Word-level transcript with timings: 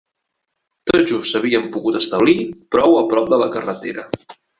Tot 0.91 1.03
just 1.11 1.29
s'havien 1.35 1.67
pogut 1.75 1.99
establir 1.99 2.37
prou 2.77 2.97
a 3.03 3.05
prop 3.13 3.29
de 3.35 3.41
la 3.43 3.51
carretera 3.57 4.07